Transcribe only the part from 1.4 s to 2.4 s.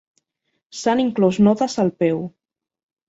notes al peu.